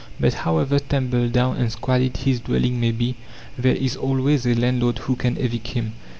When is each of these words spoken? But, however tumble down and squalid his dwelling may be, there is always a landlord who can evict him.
But, 0.19 0.33
however 0.33 0.79
tumble 0.79 1.29
down 1.29 1.57
and 1.57 1.71
squalid 1.71 2.17
his 2.17 2.39
dwelling 2.39 2.79
may 2.79 2.89
be, 2.91 3.17
there 3.55 3.75
is 3.75 3.95
always 3.95 4.47
a 4.47 4.55
landlord 4.55 4.97
who 4.97 5.15
can 5.15 5.37
evict 5.37 5.67
him. 5.67 5.93